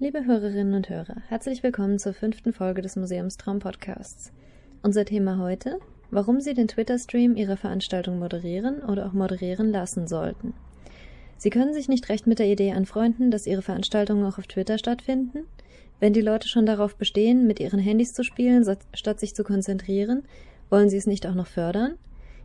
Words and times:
Liebe 0.00 0.24
Hörerinnen 0.24 0.74
und 0.74 0.88
Hörer, 0.90 1.16
herzlich 1.26 1.64
willkommen 1.64 1.98
zur 1.98 2.12
fünften 2.12 2.52
Folge 2.52 2.82
des 2.82 2.94
Museumstraum 2.94 3.58
Podcasts. 3.58 4.30
Unser 4.80 5.04
Thema 5.04 5.40
heute, 5.40 5.80
warum 6.12 6.40
Sie 6.40 6.54
den 6.54 6.68
Twitter-Stream 6.68 7.34
Ihrer 7.34 7.56
Veranstaltung 7.56 8.20
moderieren 8.20 8.80
oder 8.84 9.06
auch 9.06 9.12
moderieren 9.12 9.72
lassen 9.72 10.06
sollten. 10.06 10.54
Sie 11.36 11.50
können 11.50 11.74
sich 11.74 11.88
nicht 11.88 12.08
recht 12.10 12.28
mit 12.28 12.38
der 12.38 12.46
Idee 12.46 12.74
anfreunden, 12.74 13.32
dass 13.32 13.48
Ihre 13.48 13.62
Veranstaltungen 13.62 14.24
auch 14.24 14.38
auf 14.38 14.46
Twitter 14.46 14.78
stattfinden? 14.78 15.40
Wenn 15.98 16.12
die 16.12 16.20
Leute 16.20 16.46
schon 16.46 16.64
darauf 16.64 16.94
bestehen, 16.94 17.48
mit 17.48 17.58
ihren 17.58 17.80
Handys 17.80 18.12
zu 18.12 18.22
spielen, 18.22 18.64
statt 18.94 19.18
sich 19.18 19.34
zu 19.34 19.42
konzentrieren, 19.42 20.22
wollen 20.70 20.90
Sie 20.90 20.96
es 20.96 21.08
nicht 21.08 21.26
auch 21.26 21.34
noch 21.34 21.48
fördern? 21.48 21.94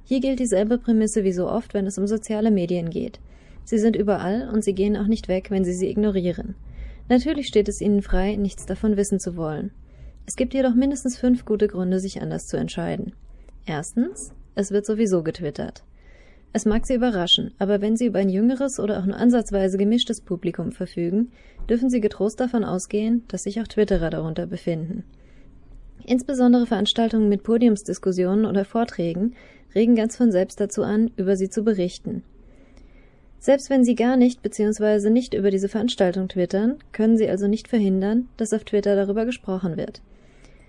Hier 0.05 0.21
gilt 0.21 0.39
dieselbe 0.39 0.79
Prämisse 0.79 1.23
wie 1.23 1.33
so 1.33 1.47
oft, 1.47 1.75
wenn 1.75 1.85
es 1.85 1.99
um 1.99 2.07
soziale 2.07 2.49
Medien 2.49 2.89
geht. 2.89 3.19
Sie 3.63 3.77
sind 3.77 3.95
überall 3.95 4.49
und 4.51 4.63
sie 4.63 4.73
gehen 4.73 4.97
auch 4.97 5.07
nicht 5.07 5.27
weg, 5.27 5.51
wenn 5.51 5.63
Sie 5.63 5.73
sie 5.73 5.87
ignorieren. 5.87 6.55
Natürlich 7.09 7.47
steht 7.47 7.67
es 7.67 7.81
ihnen 7.81 8.01
frei, 8.01 8.35
nichts 8.35 8.65
davon 8.65 8.97
wissen 8.97 9.19
zu 9.19 9.35
wollen. 9.35 9.71
Es 10.25 10.35
gibt 10.35 10.53
jedoch 10.53 10.73
mindestens 10.73 11.17
fünf 11.17 11.45
gute 11.45 11.67
Gründe, 11.67 11.99
sich 11.99 12.21
anders 12.21 12.47
zu 12.47 12.57
entscheiden. 12.57 13.13
Erstens, 13.65 14.33
es 14.55 14.71
wird 14.71 14.85
sowieso 14.85 15.23
getwittert. 15.23 15.83
Es 16.53 16.65
mag 16.65 16.85
Sie 16.85 16.93
überraschen, 16.93 17.51
aber 17.57 17.81
wenn 17.81 17.97
Sie 17.97 18.05
über 18.05 18.19
ein 18.19 18.29
jüngeres 18.29 18.79
oder 18.79 18.99
auch 18.99 19.05
nur 19.05 19.17
ansatzweise 19.17 19.77
gemischtes 19.77 20.21
Publikum 20.21 20.71
verfügen, 20.71 21.31
dürfen 21.67 21.89
Sie 21.89 21.99
getrost 21.99 22.39
davon 22.39 22.63
ausgehen, 22.63 23.23
dass 23.27 23.43
sich 23.43 23.59
auch 23.59 23.67
Twitterer 23.67 24.11
darunter 24.11 24.45
befinden. 24.45 25.03
Insbesondere 26.05 26.67
Veranstaltungen 26.67 27.29
mit 27.29 27.43
Podiumsdiskussionen 27.43 28.45
oder 28.45 28.65
Vorträgen 28.65 29.33
regen 29.73 29.95
ganz 29.95 30.15
von 30.15 30.31
selbst 30.31 30.59
dazu 30.59 30.83
an, 30.83 31.11
über 31.15 31.35
sie 31.35 31.49
zu 31.49 31.63
berichten. 31.63 32.23
Selbst 33.43 33.69
wenn 33.69 33.83
Sie 33.83 33.95
gar 33.95 34.15
nicht 34.15 34.41
bzw. 34.41 35.09
nicht 35.09 35.33
über 35.33 35.51
diese 35.51 35.67
Veranstaltung 35.67 36.29
twittern, 36.29 36.77
können 36.93 37.17
Sie 37.17 37.27
also 37.27 37.45
nicht 37.49 37.67
verhindern, 37.67 38.29
dass 38.37 38.53
auf 38.53 38.63
Twitter 38.63 38.95
darüber 38.95 39.25
gesprochen 39.25 39.75
wird. 39.75 40.01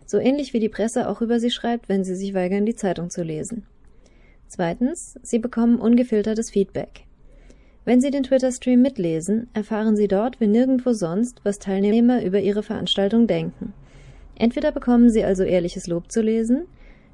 So 0.07 0.19
ähnlich 0.19 0.53
wie 0.53 0.59
die 0.59 0.69
Presse 0.69 1.09
auch 1.09 1.23
über 1.23 1.39
Sie 1.39 1.53
schreibt, 1.53 1.89
wenn 1.89 2.03
Sie 2.03 2.17
sich 2.17 2.35
weigern, 2.35 2.67
die 2.67 2.75
Zeitung 2.75 3.11
zu 3.11 3.23
lesen. 3.23 3.65
Zweitens, 4.49 5.15
Sie 5.23 5.39
bekommen 5.39 5.79
ungefiltertes 5.79 6.51
Feedback. 6.51 7.05
Wenn 7.85 8.01
Sie 8.01 8.11
den 8.11 8.25
Twitter-Stream 8.25 8.83
mitlesen, 8.83 9.47
erfahren 9.55 9.95
Sie 9.95 10.09
dort 10.09 10.41
wie 10.41 10.49
nirgendwo 10.49 10.95
sonst, 10.95 11.43
was 11.45 11.61
Teilnehmer 11.61 12.25
über 12.25 12.41
Ihre 12.41 12.65
Veranstaltung 12.65 13.29
denken. 13.29 13.73
Entweder 14.35 14.73
bekommen 14.73 15.11
Sie 15.11 15.23
also 15.23 15.45
ehrliches 15.45 15.87
Lob 15.87 16.11
zu 16.11 16.23
lesen, 16.23 16.65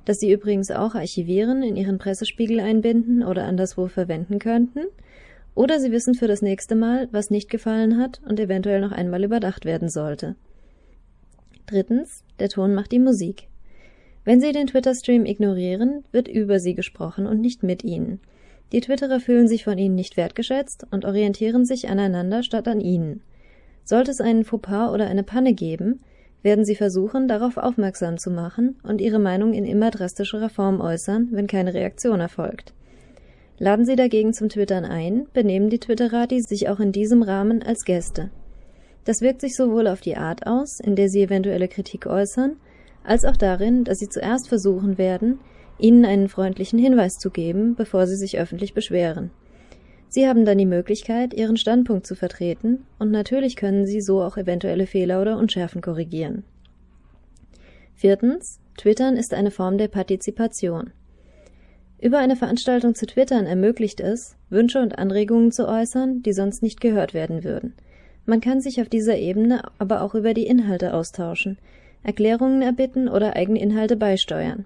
das 0.06 0.20
Sie 0.20 0.32
übrigens 0.32 0.70
auch 0.70 0.94
archivieren, 0.94 1.62
in 1.62 1.76
Ihren 1.76 1.98
Pressespiegel 1.98 2.60
einbinden 2.60 3.22
oder 3.22 3.44
anderswo 3.44 3.88
verwenden 3.88 4.38
könnten, 4.38 4.86
oder 5.60 5.78
Sie 5.78 5.92
wissen 5.92 6.14
für 6.14 6.26
das 6.26 6.40
nächste 6.40 6.74
Mal, 6.74 7.06
was 7.12 7.28
nicht 7.28 7.50
gefallen 7.50 7.98
hat 7.98 8.22
und 8.26 8.40
eventuell 8.40 8.80
noch 8.80 8.92
einmal 8.92 9.22
überdacht 9.22 9.66
werden 9.66 9.90
sollte. 9.90 10.34
Drittens, 11.66 12.24
der 12.38 12.48
Ton 12.48 12.72
macht 12.72 12.92
die 12.92 12.98
Musik. 12.98 13.48
Wenn 14.24 14.40
Sie 14.40 14.52
den 14.52 14.68
Twitter-Stream 14.68 15.26
ignorieren, 15.26 16.02
wird 16.12 16.28
über 16.28 16.60
Sie 16.60 16.74
gesprochen 16.74 17.26
und 17.26 17.42
nicht 17.42 17.62
mit 17.62 17.84
Ihnen. 17.84 18.20
Die 18.72 18.80
Twitterer 18.80 19.20
fühlen 19.20 19.48
sich 19.48 19.64
von 19.64 19.76
Ihnen 19.76 19.94
nicht 19.94 20.16
wertgeschätzt 20.16 20.86
und 20.92 21.04
orientieren 21.04 21.66
sich 21.66 21.90
aneinander 21.90 22.42
statt 22.42 22.66
an 22.66 22.80
Ihnen. 22.80 23.20
Sollte 23.84 24.12
es 24.12 24.22
einen 24.22 24.44
Fauxpas 24.44 24.94
oder 24.94 25.08
eine 25.08 25.24
Panne 25.24 25.52
geben, 25.52 26.00
werden 26.40 26.64
Sie 26.64 26.74
versuchen, 26.74 27.28
darauf 27.28 27.58
aufmerksam 27.58 28.16
zu 28.16 28.30
machen 28.30 28.78
und 28.82 29.02
Ihre 29.02 29.18
Meinung 29.18 29.52
in 29.52 29.66
immer 29.66 29.90
drastischerer 29.90 30.48
Form 30.48 30.80
äußern, 30.80 31.28
wenn 31.32 31.46
keine 31.46 31.74
Reaktion 31.74 32.20
erfolgt. 32.20 32.72
Laden 33.62 33.84
Sie 33.84 33.94
dagegen 33.94 34.32
zum 34.32 34.48
Twittern 34.48 34.86
ein, 34.86 35.26
benehmen 35.34 35.68
die 35.68 35.78
Twitterati 35.78 36.40
sich 36.40 36.70
auch 36.70 36.80
in 36.80 36.92
diesem 36.92 37.22
Rahmen 37.22 37.62
als 37.62 37.84
Gäste. 37.84 38.30
Das 39.04 39.20
wirkt 39.20 39.42
sich 39.42 39.54
sowohl 39.54 39.86
auf 39.86 40.00
die 40.00 40.16
Art 40.16 40.46
aus, 40.46 40.80
in 40.80 40.96
der 40.96 41.10
Sie 41.10 41.22
eventuelle 41.22 41.68
Kritik 41.68 42.06
äußern, 42.06 42.56
als 43.04 43.26
auch 43.26 43.36
darin, 43.36 43.84
dass 43.84 43.98
Sie 43.98 44.08
zuerst 44.08 44.48
versuchen 44.48 44.96
werden, 44.96 45.40
Ihnen 45.78 46.06
einen 46.06 46.30
freundlichen 46.30 46.78
Hinweis 46.78 47.18
zu 47.18 47.28
geben, 47.28 47.74
bevor 47.74 48.06
Sie 48.06 48.16
sich 48.16 48.38
öffentlich 48.38 48.72
beschweren. 48.72 49.30
Sie 50.08 50.26
haben 50.26 50.46
dann 50.46 50.56
die 50.56 50.64
Möglichkeit, 50.64 51.34
Ihren 51.34 51.58
Standpunkt 51.58 52.06
zu 52.06 52.14
vertreten, 52.14 52.86
und 52.98 53.10
natürlich 53.10 53.56
können 53.56 53.84
Sie 53.84 54.00
so 54.00 54.22
auch 54.22 54.38
eventuelle 54.38 54.86
Fehler 54.86 55.20
oder 55.20 55.36
Unschärfen 55.36 55.82
korrigieren. 55.82 56.44
Viertens. 57.94 58.58
Twittern 58.78 59.18
ist 59.18 59.34
eine 59.34 59.50
Form 59.50 59.76
der 59.76 59.88
Partizipation. 59.88 60.92
Über 62.00 62.18
eine 62.18 62.36
Veranstaltung 62.36 62.94
zu 62.94 63.06
twittern 63.06 63.44
ermöglicht 63.44 64.00
es, 64.00 64.34
Wünsche 64.48 64.80
und 64.80 64.98
Anregungen 64.98 65.52
zu 65.52 65.68
äußern, 65.68 66.22
die 66.22 66.32
sonst 66.32 66.62
nicht 66.62 66.80
gehört 66.80 67.12
werden 67.12 67.44
würden. 67.44 67.74
Man 68.24 68.40
kann 68.40 68.62
sich 68.62 68.80
auf 68.80 68.88
dieser 68.88 69.18
Ebene 69.18 69.62
aber 69.78 70.00
auch 70.00 70.14
über 70.14 70.32
die 70.32 70.46
Inhalte 70.46 70.94
austauschen, 70.94 71.58
Erklärungen 72.02 72.62
erbitten 72.62 73.08
oder 73.08 73.36
eigene 73.36 73.60
Inhalte 73.60 73.96
beisteuern. 73.96 74.64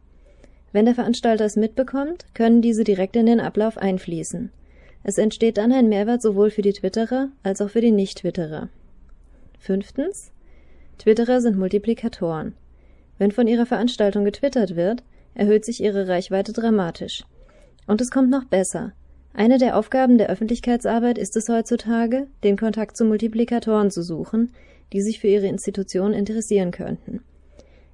Wenn 0.70 0.84
der 0.84 0.94
Veranstalter 0.94 1.44
es 1.44 1.56
mitbekommt, 1.56 2.26
können 2.34 2.62
diese 2.62 2.84
direkt 2.84 3.16
in 3.16 3.26
den 3.26 3.40
Ablauf 3.40 3.78
einfließen. 3.78 4.50
Es 5.02 5.18
entsteht 5.18 5.58
dann 5.58 5.72
ein 5.72 5.88
Mehrwert 5.88 6.22
sowohl 6.22 6.50
für 6.50 6.62
die 6.62 6.72
Twitterer 6.72 7.30
als 7.42 7.60
auch 7.60 7.70
für 7.70 7.80
die 7.80 7.90
Nicht-Twitterer. 7.90 8.68
Fünftens. 9.58 10.30
Twitterer 10.98 11.40
sind 11.40 11.58
Multiplikatoren. 11.58 12.54
Wenn 13.18 13.32
von 13.32 13.48
ihrer 13.48 13.66
Veranstaltung 13.66 14.24
getwittert 14.24 14.76
wird, 14.76 15.02
erhöht 15.34 15.64
sich 15.64 15.82
ihre 15.82 16.08
Reichweite 16.08 16.52
dramatisch. 16.52 17.24
Und 17.86 18.00
es 18.00 18.10
kommt 18.10 18.30
noch 18.30 18.44
besser. 18.44 18.92
Eine 19.32 19.58
der 19.58 19.76
Aufgaben 19.76 20.16
der 20.16 20.30
Öffentlichkeitsarbeit 20.30 21.18
ist 21.18 21.36
es 21.36 21.48
heutzutage, 21.48 22.28
den 22.44 22.56
Kontakt 22.56 22.96
zu 22.96 23.04
Multiplikatoren 23.04 23.90
zu 23.90 24.02
suchen, 24.02 24.52
die 24.92 25.02
sich 25.02 25.18
für 25.18 25.26
ihre 25.26 25.48
Institution 25.48 26.12
interessieren 26.12 26.70
könnten. 26.70 27.20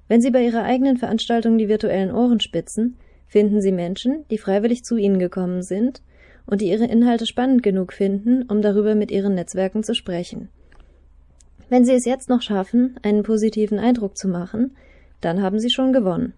Wenn 0.07 0.21
Sie 0.21 0.29
bei 0.29 0.43
Ihrer 0.43 0.63
eigenen 0.63 0.97
Veranstaltung 0.97 1.57
die 1.57 1.69
virtuellen 1.69 2.11
Ohren 2.11 2.41
spitzen, 2.41 2.97
finden 3.27 3.61
Sie 3.61 3.71
Menschen, 3.71 4.25
die 4.29 4.37
freiwillig 4.37 4.83
zu 4.83 4.97
Ihnen 4.97 5.19
gekommen 5.19 5.63
sind 5.63 6.01
und 6.45 6.59
die 6.59 6.69
Ihre 6.69 6.85
Inhalte 6.85 7.25
spannend 7.25 7.63
genug 7.63 7.93
finden, 7.93 8.43
um 8.43 8.61
darüber 8.61 8.93
mit 8.93 9.09
Ihren 9.09 9.35
Netzwerken 9.35 9.83
zu 9.83 9.95
sprechen. 9.95 10.49
Wenn 11.69 11.85
Sie 11.85 11.93
es 11.93 12.03
jetzt 12.03 12.27
noch 12.27 12.41
schaffen, 12.41 12.99
einen 13.01 13.23
positiven 13.23 13.79
Eindruck 13.79 14.17
zu 14.17 14.27
machen, 14.27 14.75
dann 15.21 15.41
haben 15.41 15.59
Sie 15.59 15.69
schon 15.69 15.93
gewonnen. 15.93 16.33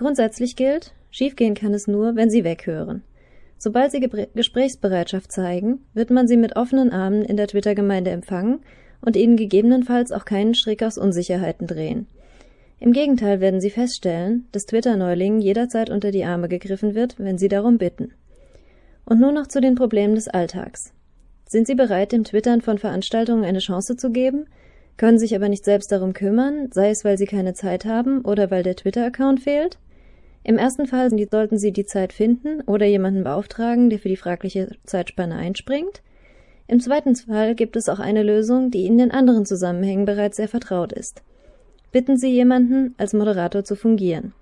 Grundsätzlich 0.00 0.56
gilt, 0.56 0.94
schiefgehen 1.10 1.52
kann 1.52 1.74
es 1.74 1.86
nur, 1.86 2.16
wenn 2.16 2.30
sie 2.30 2.42
weghören. 2.42 3.02
Sobald 3.58 3.92
sie 3.92 4.00
Gesprächsbereitschaft 4.34 5.30
zeigen, 5.30 5.84
wird 5.92 6.08
man 6.08 6.26
sie 6.26 6.38
mit 6.38 6.56
offenen 6.56 6.90
Armen 6.90 7.20
in 7.20 7.36
der 7.36 7.48
Twitter-Gemeinde 7.48 8.10
empfangen 8.10 8.60
und 9.02 9.14
ihnen 9.14 9.36
gegebenenfalls 9.36 10.10
auch 10.10 10.24
keinen 10.24 10.54
Strick 10.54 10.82
aus 10.82 10.96
Unsicherheiten 10.96 11.66
drehen. 11.66 12.06
Im 12.78 12.94
Gegenteil 12.94 13.42
werden 13.42 13.60
sie 13.60 13.68
feststellen, 13.68 14.48
dass 14.52 14.64
Twitter-Neulingen 14.64 15.42
jederzeit 15.42 15.90
unter 15.90 16.12
die 16.12 16.24
Arme 16.24 16.48
gegriffen 16.48 16.94
wird, 16.94 17.18
wenn 17.18 17.36
sie 17.36 17.48
darum 17.48 17.76
bitten. 17.76 18.14
Und 19.04 19.20
nun 19.20 19.34
noch 19.34 19.48
zu 19.48 19.60
den 19.60 19.74
Problemen 19.74 20.14
des 20.14 20.28
Alltags. 20.28 20.94
Sind 21.44 21.66
Sie 21.66 21.74
bereit, 21.74 22.12
dem 22.12 22.24
Twittern 22.24 22.62
von 22.62 22.78
Veranstaltungen 22.78 23.44
eine 23.44 23.58
Chance 23.58 23.96
zu 23.96 24.10
geben, 24.10 24.46
können 24.96 25.18
sich 25.18 25.36
aber 25.36 25.50
nicht 25.50 25.66
selbst 25.66 25.92
darum 25.92 26.14
kümmern, 26.14 26.70
sei 26.72 26.88
es 26.88 27.04
weil 27.04 27.18
Sie 27.18 27.26
keine 27.26 27.52
Zeit 27.52 27.84
haben 27.84 28.24
oder 28.24 28.50
weil 28.50 28.62
der 28.62 28.76
Twitter-Account 28.76 29.40
fehlt? 29.40 29.78
Im 30.42 30.56
ersten 30.56 30.86
Fall 30.86 31.10
sollten 31.10 31.58
Sie 31.58 31.72
die 31.72 31.84
Zeit 31.84 32.12
finden 32.12 32.62
oder 32.62 32.86
jemanden 32.86 33.24
beauftragen, 33.24 33.90
der 33.90 33.98
für 33.98 34.08
die 34.08 34.16
fragliche 34.16 34.70
Zeitspanne 34.84 35.36
einspringt. 35.36 36.02
Im 36.66 36.80
zweiten 36.80 37.14
Fall 37.16 37.54
gibt 37.54 37.76
es 37.76 37.88
auch 37.88 37.98
eine 37.98 38.22
Lösung, 38.22 38.70
die 38.70 38.84
Ihnen 38.84 39.00
in 39.00 39.10
anderen 39.10 39.44
Zusammenhängen 39.44 40.06
bereits 40.06 40.36
sehr 40.36 40.48
vertraut 40.48 40.92
ist. 40.92 41.22
Bitten 41.92 42.16
Sie 42.16 42.30
jemanden, 42.30 42.94
als 42.96 43.12
Moderator 43.12 43.64
zu 43.64 43.74
fungieren. 43.74 44.32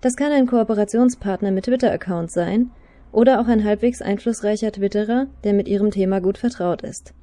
Das 0.00 0.16
kann 0.16 0.32
ein 0.32 0.48
Kooperationspartner 0.48 1.52
mit 1.52 1.66
Twitter-Account 1.66 2.30
sein 2.30 2.70
oder 3.12 3.40
auch 3.40 3.46
ein 3.46 3.64
halbwegs 3.64 4.02
einflussreicher 4.02 4.72
Twitterer, 4.72 5.28
der 5.44 5.52
mit 5.52 5.68
Ihrem 5.68 5.92
Thema 5.92 6.20
gut 6.20 6.38
vertraut 6.38 6.82
ist. 6.82 7.14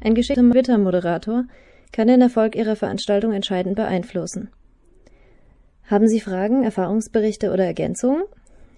Ein 0.00 0.14
geschickter 0.14 0.48
Twitter-Moderator 0.48 1.44
kann 1.92 2.06
den 2.06 2.20
Erfolg 2.20 2.54
Ihrer 2.54 2.76
Veranstaltung 2.76 3.32
entscheidend 3.32 3.74
beeinflussen. 3.74 4.50
Haben 5.90 6.06
Sie 6.06 6.20
Fragen, 6.20 6.62
Erfahrungsberichte 6.62 7.50
oder 7.52 7.64
Ergänzungen? 7.64 8.22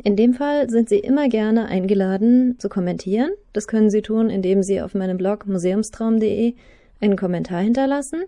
In 0.02 0.16
dem 0.16 0.32
Fall 0.32 0.70
sind 0.70 0.88
Sie 0.88 0.98
immer 0.98 1.28
gerne 1.28 1.66
eingeladen 1.66 2.56
zu 2.58 2.70
kommentieren. 2.70 3.28
Das 3.52 3.68
können 3.68 3.90
Sie 3.90 4.00
tun, 4.00 4.30
indem 4.30 4.62
Sie 4.62 4.80
auf 4.80 4.94
meinem 4.94 5.18
Blog 5.18 5.46
museumstraum.de 5.46 6.54
einen 7.02 7.16
Kommentar 7.16 7.60
hinterlassen 7.60 8.22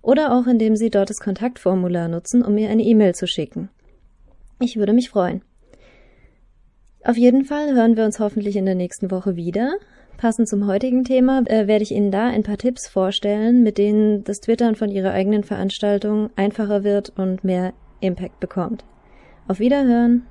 oder 0.00 0.32
auch 0.32 0.46
indem 0.46 0.74
Sie 0.74 0.88
dort 0.88 1.10
das 1.10 1.20
Kontaktformular 1.20 2.08
nutzen, 2.08 2.42
um 2.42 2.54
mir 2.54 2.70
eine 2.70 2.82
E-Mail 2.82 3.14
zu 3.14 3.26
schicken. 3.26 3.68
Ich 4.58 4.78
würde 4.78 4.94
mich 4.94 5.10
freuen. 5.10 5.42
Auf 7.04 7.18
jeden 7.18 7.44
Fall 7.44 7.74
hören 7.74 7.98
wir 7.98 8.06
uns 8.06 8.20
hoffentlich 8.20 8.56
in 8.56 8.64
der 8.64 8.74
nächsten 8.74 9.10
Woche 9.10 9.36
wieder. 9.36 9.74
Passend 10.16 10.48
zum 10.48 10.66
heutigen 10.66 11.04
Thema 11.04 11.42
äh, 11.44 11.66
werde 11.66 11.82
ich 11.82 11.92
Ihnen 11.92 12.10
da 12.10 12.28
ein 12.28 12.42
paar 12.42 12.56
Tipps 12.56 12.88
vorstellen, 12.88 13.62
mit 13.62 13.76
denen 13.76 14.24
das 14.24 14.40
Twittern 14.40 14.76
von 14.76 14.90
Ihrer 14.90 15.10
eigenen 15.10 15.44
Veranstaltung 15.44 16.30
einfacher 16.36 16.84
wird 16.84 17.12
und 17.18 17.44
mehr 17.44 17.74
Impact 18.04 18.38
bekommt. 18.38 18.84
Auf 19.48 19.58
Wiederhören! 19.58 20.22